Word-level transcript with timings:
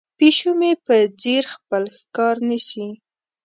پیشو 0.17 0.51
مې 0.59 0.71
په 0.85 0.95
ځیر 1.21 1.43
خپل 1.55 1.83
ښکار 1.97 2.35
نیسي. 2.49 2.87